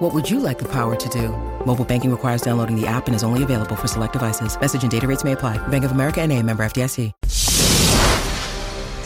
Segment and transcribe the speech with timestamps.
[0.00, 1.28] What would you like the power to do?
[1.66, 4.58] Mobile banking requires downloading the app and is only available for select devices.
[4.58, 5.58] Message and data rates may apply.
[5.68, 7.12] Bank of America and a member FDIC.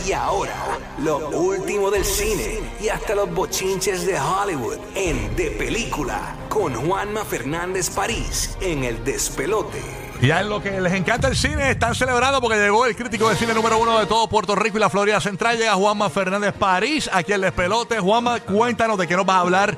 [0.07, 0.55] Y ahora,
[0.99, 7.25] lo último del cine y hasta los bochinches de Hollywood en De Película con Juanma
[7.25, 9.83] Fernández París en El Despelote.
[10.23, 13.35] Ya en lo que les encanta el cine, están celebrando porque llegó el crítico de
[13.35, 15.59] cine número uno de todo Puerto Rico y la Florida Central.
[15.59, 17.99] Llega Juanma Fernández París, aquí en El Despelote.
[17.99, 19.77] Juanma, cuéntanos de qué nos vas a hablar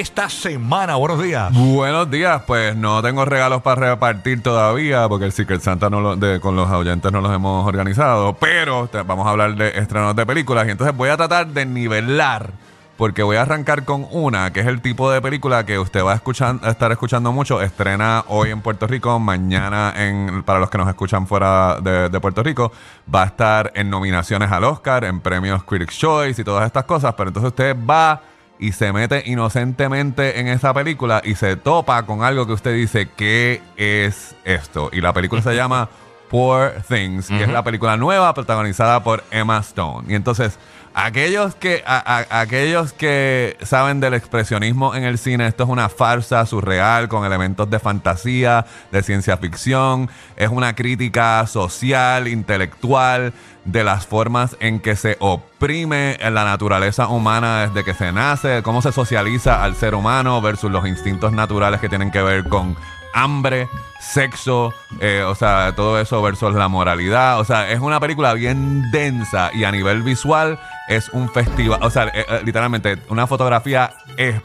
[0.00, 0.96] esta semana.
[0.96, 1.52] Buenos días.
[1.52, 6.16] Buenos días, pues no tengo regalos para repartir todavía porque el Secret Santa no lo-
[6.16, 10.24] de- con los oyentes no los hemos organizado, pero vamos a hablar de estrenos de
[10.26, 12.50] películas y entonces voy a tratar de nivelar
[12.96, 16.12] porque voy a arrancar con una que es el tipo de película que usted va
[16.12, 17.60] a estar escuchando mucho.
[17.60, 22.20] Estrena hoy en Puerto Rico, mañana en, para los que nos escuchan fuera de, de
[22.20, 22.70] Puerto Rico,
[23.12, 27.12] va a estar en nominaciones al Oscar, en premios Critics' Choice y todas estas cosas,
[27.16, 28.20] pero entonces usted va
[28.62, 33.08] y se mete inocentemente en esa película y se topa con algo que usted dice,
[33.16, 34.88] ¿qué es esto?
[34.92, 35.88] Y la película se llama
[36.30, 40.12] Poor Things y es la película nueva protagonizada por Emma Stone.
[40.12, 40.60] Y entonces,
[40.94, 47.08] aquellos que, aquellos que saben del expresionismo en el cine, esto es una farsa surreal
[47.08, 53.32] con elementos de fantasía, de ciencia ficción, es una crítica social, intelectual
[53.64, 58.82] de las formas en que se oprime la naturaleza humana desde que se nace, cómo
[58.82, 62.76] se socializa al ser humano versus los instintos naturales que tienen que ver con
[63.14, 63.68] hambre,
[64.02, 67.38] sexo, eh, o sea, todo eso versus la moralidad.
[67.40, 71.90] O sea, es una película bien densa y a nivel visual es un festival, o
[71.90, 73.92] sea, eh, eh, literalmente una fotografía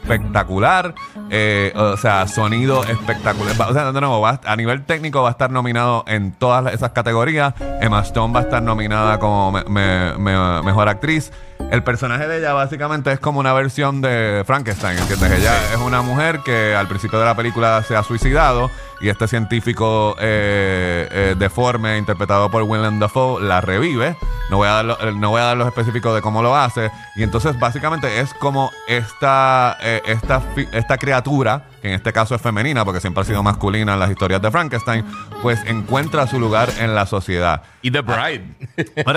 [0.08, 0.94] espectacular,
[1.30, 3.54] eh, o sea, sonido espectacular.
[3.68, 6.72] O sea, de nuevo, va a a nivel técnico va a estar nominado en todas
[6.72, 7.52] esas categorías.
[7.80, 11.30] Emma Stone va a estar nominada como me- me- me- mejor actriz.
[11.70, 15.32] El personaje de ella básicamente es como una versión de Frankenstein, ¿entiendes?
[15.32, 19.28] Ella es una mujer que al principio de la película se ha suicidado y este
[19.28, 24.16] científico eh, eh, deforme interpretado por Willem Dafoe la revive.
[24.50, 26.90] No voy, a dar eh, no voy a dar los específicos de cómo lo hace.
[27.16, 29.76] Y entonces básicamente es como esta,
[30.06, 30.42] esta,
[30.72, 34.10] esta criatura, que en este caso es femenina porque siempre ha sido masculina en las
[34.10, 35.04] historias de Frankenstein,
[35.42, 37.62] pues encuentra su lugar en la sociedad.
[37.80, 38.42] Y The Bride.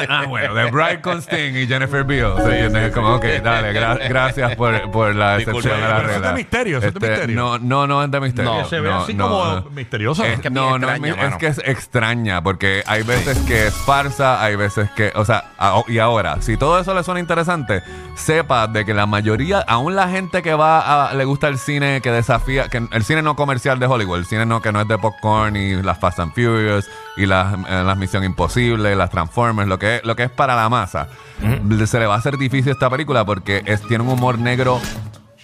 [0.07, 2.39] ah, bueno, The Bride con Sting y Jennifer Beals.
[2.41, 2.89] ¿entiendes?
[2.89, 6.13] Es como, ok, dale, gra- gracias por, por la excepción de la pero eso es
[6.16, 6.27] regla.
[6.29, 7.35] de misterio, eso es de Este, misterio.
[7.35, 8.53] No, no, no es de misterio.
[8.53, 9.69] No, se ve No, así no, como no.
[9.72, 10.27] misteriosa.
[10.27, 14.55] Es, que es no, es, que es extraña, porque hay veces que es farsa, hay
[14.55, 17.81] veces que, o sea, a- y ahora, si todo eso le suena interesante,
[18.16, 22.01] sepa de que la mayoría, aún la gente que va a, le gusta el cine
[22.01, 24.88] que desafía, que el cine no comercial de Hollywood, el cine no que no es
[24.88, 29.67] de popcorn y las Fast and Furious y las, eh, las Misión Imposible, las Transformers,
[29.69, 31.07] lo que, lo que es para la masa,
[31.85, 34.79] se le va a hacer difícil esta película porque es, tiene un humor negro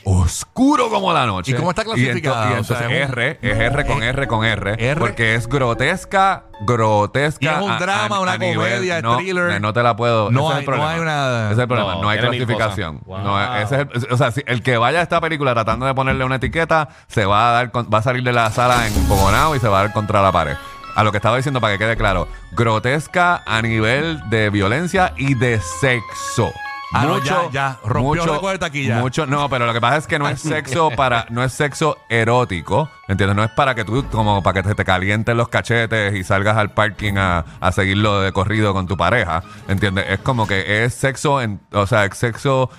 [0.10, 1.52] oscuro como la noche.
[1.52, 2.60] ¿Y cómo está Y ento- clasificada?
[2.62, 4.96] O sea, es un- R, es R con R con R, R.
[5.00, 7.44] porque es grotesca, grotesca.
[7.44, 9.60] Y es un drama, a- una a comedia, no, thriller.
[9.60, 10.32] No te la puedo.
[10.32, 10.88] No hay- el problema.
[10.88, 11.96] no hay una- Ese es el problema.
[11.96, 13.00] No, No, hay clasificación.
[13.00, 13.24] cosas.
[13.26, 13.56] No, Wow.
[13.62, 16.24] ese es el- o sea, si el que vaya a esta película tratando de ponerle
[16.24, 19.56] una etiqueta, se va a dar, con- va a salir de la sala en Pogonao
[19.58, 20.56] y se va a dar contra la pared.
[20.98, 25.36] A lo que estaba diciendo para que quede claro, grotesca a nivel de violencia y
[25.36, 26.52] de sexo.
[26.94, 29.00] Ah, no, ya- ya, rompió de taquilla.
[29.00, 31.98] mucho, no, pero lo que pasa es que no es sexo para, no es sexo
[32.10, 33.36] erótico, ¿entiendes?
[33.36, 36.56] No es para que tú, como para que te, te calienten los cachetes y salgas
[36.56, 40.06] al parking a, a seguirlo de corrido con tu pareja, ¿entiendes?
[40.10, 42.70] Es como que es sexo, en, o sea, es sexo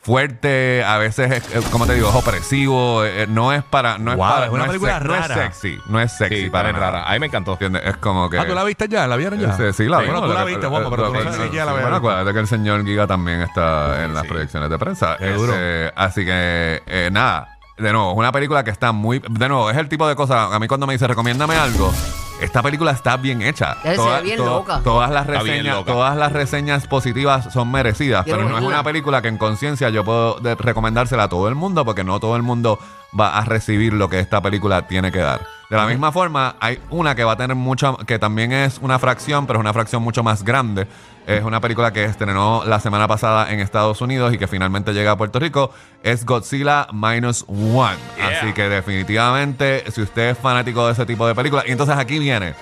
[0.00, 4.12] fuerte, a veces es, es, como te digo, es opresivo, eh, no es para, no
[4.12, 5.34] es Wow, para, es una no, película sex- no es rara.
[5.52, 6.90] sexy, no es sexy Sí, para nada.
[6.90, 7.08] rara.
[7.08, 7.52] A mí me encantó.
[7.52, 7.82] ¿Entiendes?
[7.84, 9.06] Es como que Ah, ¿tú la viste ya?
[9.06, 9.52] ¿La vieron ya?
[9.56, 10.28] Sí, sí, la Bueno, vimos.
[10.30, 11.94] tú la viste, pero tú no sabes siquiera la Bueno, vieron.
[11.98, 15.14] acuérdate que el señor Giga también está en las proyecciones de prensa.
[15.16, 17.54] Este, así que, eh, nada.
[17.76, 19.20] De nuevo, es una película que está muy.
[19.28, 20.52] De nuevo, es el tipo de cosa.
[20.54, 21.92] A mí, cuando me dice recomiéndame algo,
[22.40, 23.76] esta película está bien hecha.
[23.84, 24.80] Ya se ve bien loca.
[24.84, 25.92] Todas las Está bien reseñas, loca.
[25.92, 28.76] todas las reseñas positivas son merecidas, Quiero pero no es verla.
[28.76, 32.20] una película que en conciencia yo puedo de- recomendársela a todo el mundo, porque no
[32.20, 32.78] todo el mundo
[33.18, 35.46] va a recibir lo que esta película tiene que dar.
[35.70, 38.98] De la misma forma, hay una que va a tener mucha, que también es una
[38.98, 40.86] fracción, pero es una fracción mucho más grande.
[41.26, 45.10] Es una película que estrenó la semana pasada en Estados Unidos y que finalmente llega
[45.10, 45.70] a Puerto Rico.
[46.02, 47.98] Es Godzilla Minus One.
[48.16, 48.28] Yeah.
[48.28, 52.18] Así que definitivamente, si usted es fanático de ese tipo de películas, y entonces aquí
[52.18, 52.54] viene,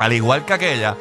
[0.00, 0.96] al igual que aquella,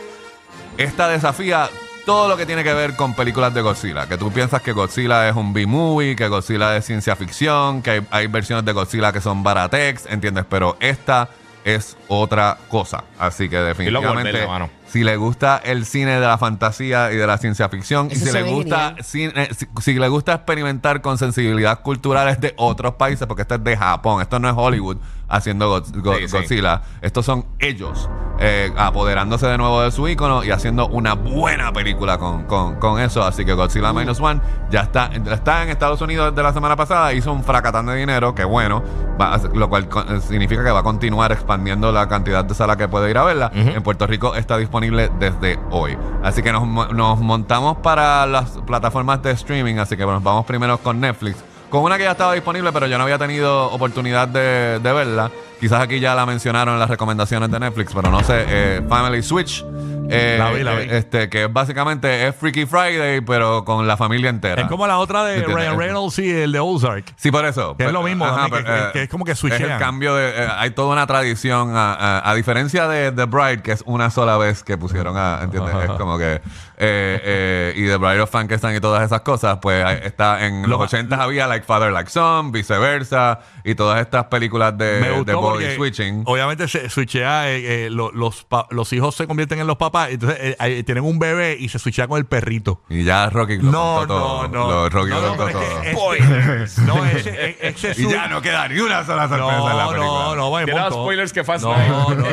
[0.78, 1.68] esta desafía
[2.10, 4.08] todo lo que tiene que ver con películas de Godzilla.
[4.08, 8.08] Que tú piensas que Godzilla es un B-movie, que Godzilla es ciencia ficción, que hay,
[8.10, 10.44] hay versiones de Godzilla que son baratex, ¿entiendes?
[10.50, 11.30] Pero esta
[11.64, 13.04] es otra cosa.
[13.20, 14.72] Así que definitivamente, mano.
[14.92, 18.26] Si le gusta el cine de la fantasía y de la ciencia ficción, y si
[18.32, 23.44] le gusta cine- si, si le gusta experimentar con sensibilidad culturales de otros países, porque
[23.44, 24.98] esto es de Japón, esto no es Hollywood
[25.32, 26.38] haciendo Go- Go- Sí, sí.
[26.38, 28.10] Godzilla, estos son ellos
[28.40, 33.00] eh, apoderándose de nuevo de su icono y haciendo una buena película con, con- con
[33.00, 33.22] eso.
[33.24, 34.42] Así que Godzilla Minus One
[34.72, 38.34] ya está, está en Estados Unidos desde la semana pasada, hizo un fracatán de dinero,
[38.34, 38.82] que bueno,
[39.22, 39.88] va lo cual
[40.28, 43.52] significa que va a continuar expandiendo la cantidad de sala que puede ir a verla.
[43.54, 45.98] En Puerto Rico está disponible desde hoy.
[46.24, 50.78] Así que nos, nos montamos para las plataformas de streaming, así que nos vamos primero
[50.78, 51.38] con Netflix.
[51.70, 55.30] Con una que ya estaba disponible, pero yo no había tenido oportunidad de, de verla.
[55.60, 58.46] Quizás aquí ya la mencionaron en las recomendaciones de Netflix, pero no sé.
[58.48, 59.64] eh, Family Switch.
[60.10, 60.82] Eh, La vi, la vi.
[60.84, 64.62] eh, Este, que básicamente es Freaky Friday, pero con la familia entera.
[64.64, 65.56] Es como la otra de ¿Entiendes?
[65.66, 67.06] Ryan Reynolds y el de Ozark.
[67.16, 67.76] Sí, por eso.
[67.78, 69.72] Que es lo mismo también, que- pero, que- que es como que Es switchean.
[69.72, 70.30] el cambio de...
[70.30, 74.10] eh, hay toda una tradición, a, a- a diferencia de The Bride, que es una
[74.10, 75.40] sola vez que pusieron a...
[75.44, 75.76] ¿Entiendes?
[75.84, 76.42] Es como que...
[76.82, 80.70] eh, eh, y The Bride of Frankenstein y todas esas cosas, pues está en los
[80.72, 85.14] Lo- 80 había Like Father, Like Son, viceversa, y todas estas películas de, Me de
[85.18, 86.24] gustó body porque switching.
[86.26, 90.10] obviamente se switchea, eh, eh, lo- los, pa- los hijos se convierten en los papás,
[90.12, 92.82] entonces eh, tienen un bebé y se switchea con el perrito.
[92.90, 94.48] Y ya Rocky lo No, contó todo.
[94.48, 94.70] no, no.
[94.72, 96.12] Lo- Rocky No, lo no, pero es todo.
[96.12, 99.90] que- no, ese, ese Y ya no queda ni una sola sorpresa en la no,
[99.92, 100.08] película.
[100.24, 102.26] no, no, vaya, Tiene spoilers que Fast no, no, no, no.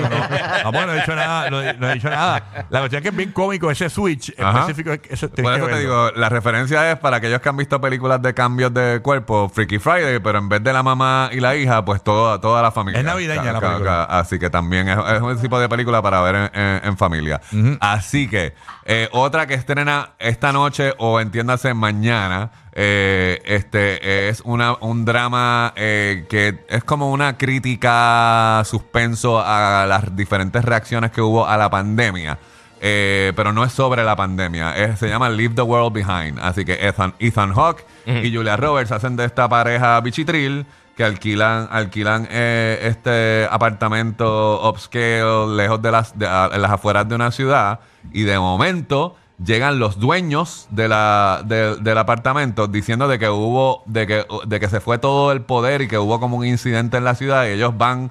[0.64, 2.66] Vamos, no he dicho nada, no, he- no he dicho nada.
[2.70, 4.32] La cuestión es que es bien cómico ese switch.
[4.36, 4.92] Específico.
[4.92, 7.80] es que Ese, Por eso te digo, la referencia es para aquellos que han visto
[7.80, 11.56] películas de cambios de cuerpo, Freaky Friday, pero en vez de la mamá y la
[11.56, 13.00] hija, pues toda, toda la familia.
[13.00, 14.06] Es navideña Ca- la ca- película.
[14.08, 16.96] ca- Así que también es, es un tipo de película para ver en, en- en
[16.96, 17.40] familia.
[17.80, 18.54] Así que
[18.84, 25.72] eh, otra que estrena esta noche o entiéndase mañana, eh, este es una, un drama
[25.76, 31.70] eh, que es como una crítica suspenso a las diferentes reacciones que hubo a la
[31.70, 32.38] pandemia.
[32.88, 34.76] Eh, pero no es sobre la pandemia.
[34.76, 36.38] Es- se llama Leave the World Behind.
[36.40, 37.84] Así que Ethan, Ethan Hawke
[38.24, 40.66] y Julia Roberts hacen de esta pareja bichitril
[40.96, 47.08] que alquilan, alquilan eh, este apartamento upscale lejos de las, de- a- en las afueras
[47.08, 47.80] de una ciudad.
[48.12, 53.82] Y de momento llegan los dueños de la, de- del apartamento diciendo de que hubo,
[53.86, 56.96] de que, de que se fue todo el poder y que hubo como un incidente
[56.96, 58.10] en la ciudad y ellos van,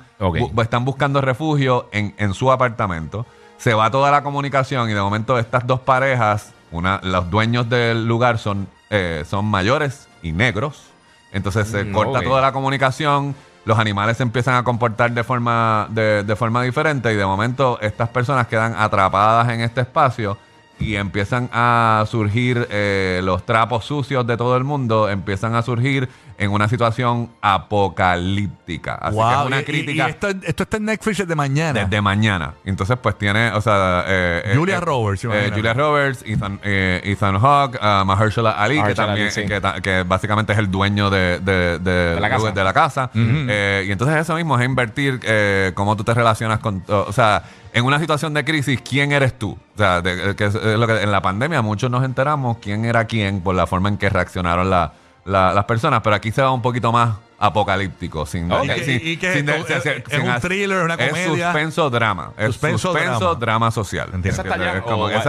[0.53, 3.25] bu- están buscando refugio en, en su apartamento.
[3.57, 8.07] Se va toda la comunicación y de momento estas dos parejas, una, los dueños del
[8.07, 10.83] lugar son, eh, son mayores y negros.
[11.31, 13.35] Entonces se Mm, corta toda la comunicación,
[13.65, 17.79] los animales se empiezan a comportar de forma, de, de forma diferente y de momento
[17.81, 20.37] estas personas quedan atrapadas en este espacio
[20.79, 26.09] y empiezan a surgir eh, los trapos sucios de todo el mundo, empiezan a surgir
[26.37, 28.95] en una situación apocalíptica.
[28.95, 31.83] Así que es Wow, una y- crítica y esto, esto está en Netflix desde mañana.
[31.85, 32.53] desde mañana.
[32.65, 35.51] Entonces, pues tiene, o sea, eh, eh, Julia eh, Roberts, eh.
[35.53, 39.81] Julia Roberts, Ethan, eh, Ethan Hawke, uh, Mahershala Ali, que también, Ali, sí.
[39.81, 42.51] que, básicamente es el dueño de, de, de- la casa.
[42.51, 43.09] de la casa.
[43.15, 47.43] Eh, y entonces eso mismo es invertir eh, cómo tú te relacionas con, o sea,
[47.75, 49.51] en una situación de crisis, ¿quién eres tú?
[49.75, 52.85] O sea, de- que es- es lo que en la pandemia muchos nos enteramos quién
[52.85, 54.93] era quién por la forma en que reaccionaron la-
[55.25, 58.63] la- las personas, pero aquí se va un poquito más apocalíptico, sin, Ok.
[58.63, 61.09] Y que- sin- y que sin de- es- sin- es sin un thriller, una es
[61.09, 61.47] comedia.
[61.51, 62.31] suspenso drama.
[62.37, 63.35] Es Suspenso suspenso, drama.
[63.39, 63.71] drama.
[63.71, 64.09] social.
[64.13, 64.41] Entiendo.
[64.41, 65.19] ¿Esa Es como esa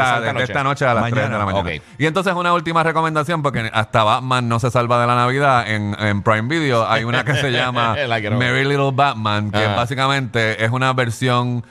[0.42, 0.84] esta noche?
[0.86, 1.70] a las 3 de la mañana.
[1.98, 5.68] Y entonces una última recomendación, porque hasta Batman no se salva de la Navidad.
[5.68, 7.96] En, en Prime Video hay una que se llama.
[8.38, 9.74] Merry Little Batman, que Ajá.
[9.76, 11.64] básicamente es una versión...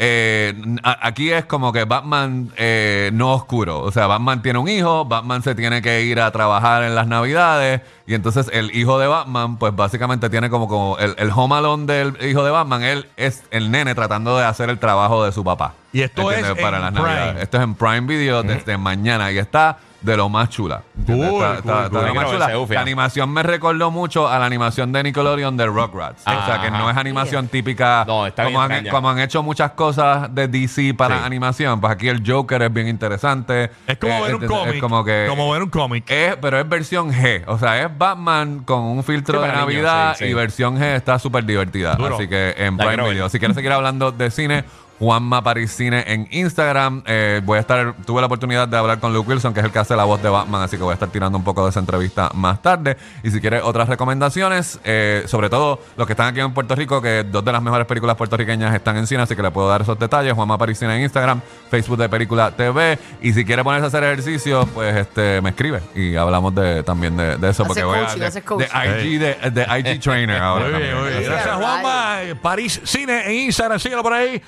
[0.00, 3.80] eh, aquí es como que Batman eh, no oscuro.
[3.80, 7.08] O sea, Batman tiene un hijo, Batman se tiene que ir a trabajar en las
[7.08, 7.80] Navidades.
[8.06, 11.86] Y entonces el hijo de Batman, pues básicamente tiene como, como el, el home alone
[11.92, 12.84] del hijo de Batman.
[12.84, 15.74] Él es el nene tratando de hacer el trabajo de su papá.
[15.92, 17.08] Y esto es para en las Prime.
[17.08, 17.42] Navidades.
[17.42, 20.82] Esto es en Prime Video desde mañana y está de lo más chula.
[21.06, 21.84] Cool, está, cool, está- cool.
[21.86, 22.48] está de lo más chula.
[22.74, 26.22] La animación me recordó mucho a la animación de Nickelodeon de Rugrats.
[26.22, 26.78] o sea, que Ajá.
[26.78, 28.04] no es animación típica.
[28.06, 28.90] No, está como, bien han, extraña.
[28.92, 31.24] como han hecho muchas cosas de DC para Sí.
[31.24, 31.80] animación.
[31.80, 33.70] Pues aquí el Joker es bien interesante.
[33.86, 34.80] Es como Eh, ver un es- es cómic.
[34.80, 36.04] como que como ver un cómic.
[36.10, 37.42] es, pero es versión G.
[37.48, 40.30] O sea, es Batman con un filtro Sí, de niños, Navidad sí, sí.
[40.30, 41.94] y versión G está súper divertida.
[41.96, 42.14] Duro.
[42.14, 43.10] Así que en La Prime.
[43.10, 43.28] Video.
[43.28, 44.64] Si quieres seguir hablando de cine,
[44.98, 47.02] Juanma Paris Cine en Instagram.
[47.06, 49.72] Eh, voy a estar, tuve la oportunidad de hablar con Luke Wilson, que es el
[49.72, 51.70] que hace la voz de Batman, así que voy a estar tirando un poco de
[51.70, 52.96] esa entrevista más tarde.
[53.22, 57.00] Y si quieres otras recomendaciones, eh, sobre todo los que están aquí en Puerto Rico,
[57.00, 59.82] que dos de las mejores películas puertorriqueñas están en cine, así que le puedo dar
[59.82, 60.32] esos detalles.
[60.34, 61.40] Juanma Paris Cine en Instagram,
[61.70, 62.98] Facebook de Película TV.
[63.22, 67.16] Y si quiere ponerse a hacer ejercicio, pues este me escribe y hablamos de, también
[67.16, 67.64] de, de eso.
[67.64, 68.02] Porque voy a,
[68.58, 70.68] de, de IG, de, de IG Trainer ahora.
[70.68, 70.98] Muy bien, también.
[71.00, 71.18] muy bien.
[71.18, 72.18] Así que- Gracias, Juanma.
[72.42, 74.42] París Cine en Instagram, síguelo por ahí.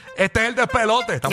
[0.46, 1.14] El despelote.
[1.16, 1.28] Estamos